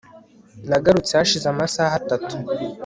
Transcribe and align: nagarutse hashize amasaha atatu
nagarutse 0.69 1.11
hashize 1.19 1.45
amasaha 1.49 1.93
atatu 2.01 2.35